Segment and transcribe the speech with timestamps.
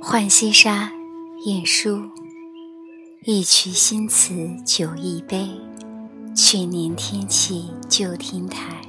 [0.00, 0.90] 浣溪沙，
[1.44, 2.08] 晏殊。
[3.24, 4.32] 一曲新词
[4.64, 5.46] 酒一杯，
[6.34, 8.80] 去年天气旧亭台。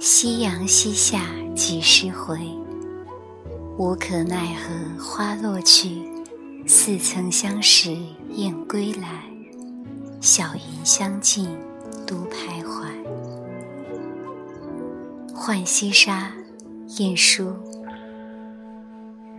[0.00, 2.40] 夕阳西下几时回？
[3.76, 6.08] 无可奈何花落去，
[6.66, 7.94] 似曾相识
[8.30, 9.22] 燕归来。
[10.22, 11.46] 小云相近
[12.06, 12.88] 独徘徊。
[15.34, 16.32] 浣溪沙，
[16.98, 17.56] 晏殊。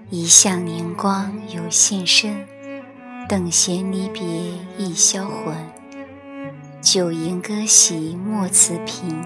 [0.09, 2.45] 一向年光有限身，
[3.30, 4.22] 等闲离别
[4.78, 5.55] 易销魂。
[6.81, 9.23] 酒吟歌席莫辞频，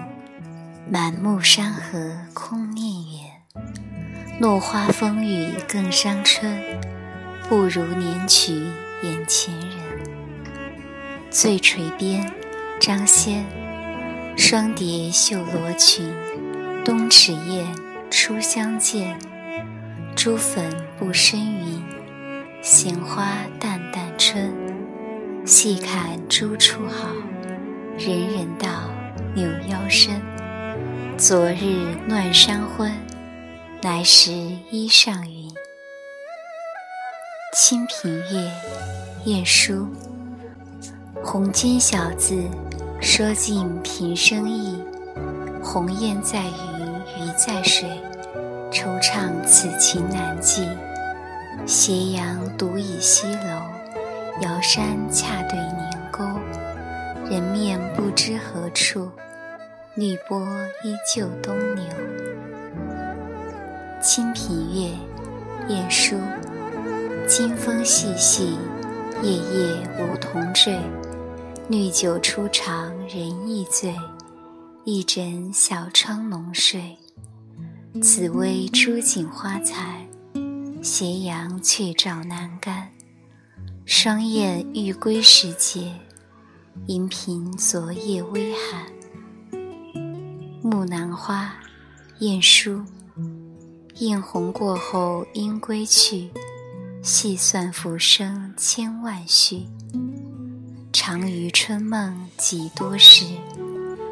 [0.88, 3.30] 满目山河空念远。
[4.38, 6.56] 落花风雨更伤春，
[7.48, 8.52] 不如怜取
[9.02, 9.70] 眼前人。
[11.30, 12.32] 醉垂边，
[12.78, 13.44] 张先。
[14.36, 16.14] 双蝶绣罗裙，
[16.84, 17.66] 东池燕，
[18.10, 19.16] 初相见。
[20.16, 21.82] 朱粉不生云，
[22.60, 23.24] 闲花
[23.60, 24.52] 淡淡春。
[25.46, 27.08] 细看朱处好，
[27.96, 28.68] 人人道
[29.34, 30.20] 扭腰身。
[31.16, 32.92] 昨日乱山昏，
[33.82, 34.32] 来时
[34.70, 35.48] 衣上云。
[37.54, 38.50] 《清平乐》
[39.24, 39.88] 晏殊。
[41.22, 42.42] 红巾小字，
[43.00, 44.82] 说尽平生意。
[45.62, 46.79] 鸿雁在云，
[47.46, 47.88] 在水。
[48.70, 50.68] 惆怅此情难寄，
[51.66, 53.62] 斜阳独倚西楼，
[54.42, 56.22] 遥山恰对年沟。
[57.30, 59.10] 人面不知何处，
[59.94, 60.46] 绿波
[60.84, 61.84] 依旧东流。
[64.00, 64.90] 《清平乐》
[65.68, 66.16] 晏殊。
[67.26, 68.58] 金风细细，
[69.22, 70.78] 夜夜梧桐坠。
[71.68, 73.94] 绿酒初尝人亦醉，
[74.84, 76.96] 一枕小窗浓睡。
[77.98, 80.06] 紫薇朱槿花残，
[80.80, 82.88] 斜阳却照南干。
[83.84, 85.92] 双燕欲归时节，
[86.86, 88.86] 银屏昨夜微寒。
[90.62, 91.52] 木兰花，
[92.20, 92.80] 晏殊。
[93.96, 96.30] 艳红过后应归去，
[97.02, 99.66] 细算浮生千万绪。
[100.92, 103.26] 长于春梦几多时，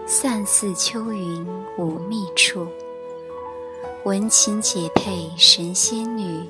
[0.05, 1.47] 散似秋云
[1.79, 2.67] 无觅处。
[4.05, 6.49] 闻琴解配神仙女，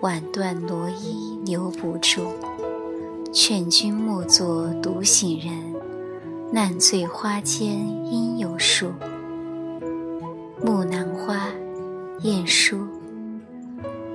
[0.00, 2.34] 挽断罗衣留不住。
[3.32, 5.74] 劝君莫作独醒人，
[6.52, 7.70] 烂醉花间
[8.12, 8.92] 应有树。
[10.62, 11.48] 木兰花，
[12.22, 12.86] 晏殊。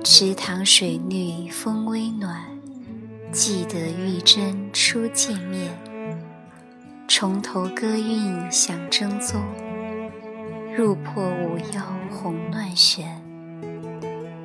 [0.04, 2.44] 池塘水绿风微暖，
[3.32, 5.72] 记得玉珍初见面。
[7.08, 9.40] 重头歌韵响正宗。
[10.80, 13.06] 入破五妖红乱旋，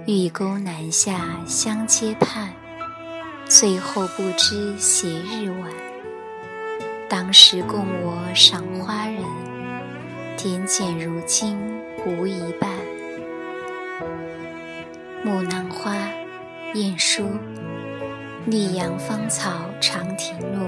[0.06, 2.50] 玉钩南下相接盼，
[3.46, 5.72] 最后不知斜日晚。
[7.07, 9.23] 当时共我赏花人，
[10.35, 11.57] 点检如今
[12.06, 12.69] 无一半。
[15.23, 15.96] 木兰花，
[16.73, 17.23] 晏殊。
[18.50, 20.67] 溧阳芳草长亭路，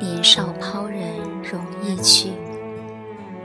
[0.00, 0.98] 年少抛人
[1.42, 2.30] 容易去。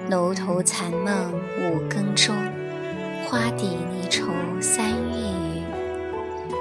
[0.09, 2.33] 楼头残梦五更钟，
[3.25, 4.25] 花底离愁
[4.61, 5.63] 三月雨。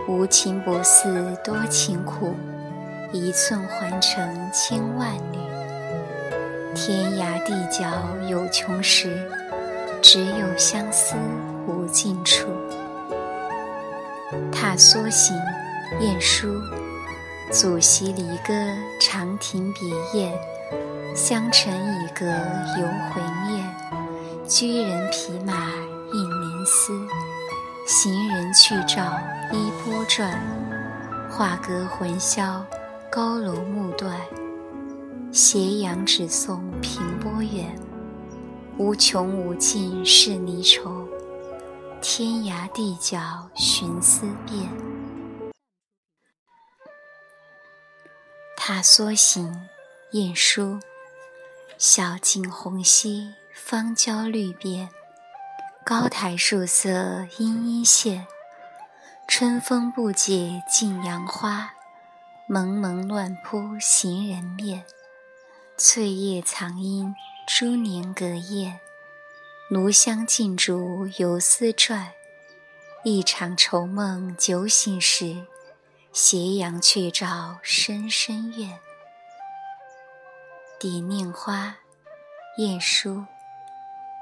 [0.09, 2.35] 无情薄似多情苦，
[3.13, 5.39] 一寸还成千万缕。
[6.75, 7.87] 天涯地角
[8.29, 9.17] 有穷时，
[10.03, 11.15] 只有相思
[11.69, 12.49] 无尽处。
[14.51, 15.37] 踏梭行，
[16.01, 16.49] 晏殊。
[17.53, 18.53] 祖席离歌
[19.01, 20.37] 长亭别宴。
[21.15, 23.75] 香尘已隔犹回念，
[24.47, 25.53] 居人匹马
[26.13, 26.93] 应怜思。
[27.87, 29.19] 行人去照
[29.53, 30.41] 衣钵转，
[31.31, 32.65] 画阁魂销
[33.11, 34.21] 高楼暮断。
[35.33, 37.79] 斜阳只送平波远，
[38.77, 41.07] 无穷无尽是离愁。
[42.01, 43.19] 天涯地角
[43.55, 44.69] 寻思遍。
[48.57, 49.69] 踏梭行，
[50.13, 50.79] 晏殊。
[51.79, 54.89] 晓镜红溪，芳郊绿遍，
[55.85, 58.27] 高台树色阴阴现。
[59.27, 61.75] 春风不解尽杨花，
[62.47, 64.85] 蒙蒙乱扑行人面。
[65.77, 67.15] 翠叶藏阴
[67.49, 68.79] 珠帘隔燕，
[69.69, 72.13] 炉香尽烛游丝转。
[73.03, 75.47] 一场愁梦酒醒时，
[76.13, 78.79] 斜阳却照深深院。
[80.79, 81.75] 蝶恋花，
[82.59, 83.25] 晏殊。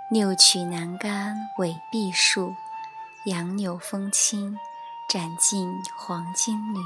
[0.08, 2.54] 六曲南竿尾碧树，
[3.26, 4.56] 杨柳风轻，
[5.08, 5.68] 斩尽
[5.98, 6.78] 黄金缕。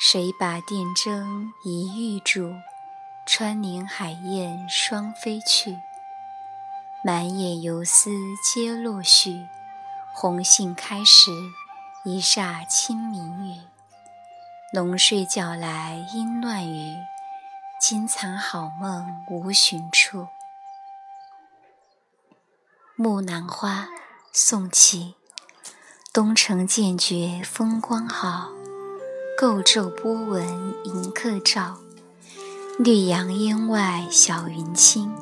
[0.00, 2.54] 谁把电灯一玉柱？
[3.26, 5.78] 穿林海燕双飞去。
[7.04, 8.10] 满眼游丝
[8.42, 9.46] 皆落絮，
[10.14, 11.30] 红杏开时，
[12.04, 13.60] 一霎清明雨。
[14.72, 16.96] 浓睡觉来应乱语，
[17.86, 20.28] 惊藏好梦无寻处。
[22.96, 23.88] 木兰花，
[24.32, 25.16] 宋琦。
[26.10, 28.48] 东城渐觉风光好，
[29.38, 31.78] 构皱波纹迎客照。
[32.78, 35.14] 绿杨烟外晓云清，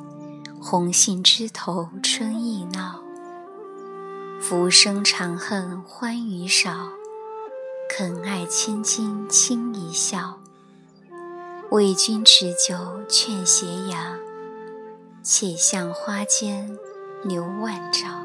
[0.63, 3.03] 红杏枝头春意闹。
[4.41, 6.93] 浮生长恨欢娱少，
[7.91, 10.39] 肯爱千金轻一笑。
[11.73, 12.75] 为君持酒
[13.09, 14.19] 劝斜阳，
[15.23, 16.77] 且向花间
[17.25, 18.22] 留万朝。